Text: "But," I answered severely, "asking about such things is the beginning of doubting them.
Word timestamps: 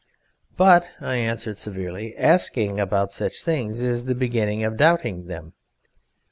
"But," 0.57 0.89
I 0.99 1.17
answered 1.17 1.59
severely, 1.59 2.17
"asking 2.17 2.79
about 2.79 3.11
such 3.11 3.43
things 3.43 3.81
is 3.81 4.05
the 4.05 4.15
beginning 4.15 4.63
of 4.63 4.75
doubting 4.75 5.27
them. 5.27 5.53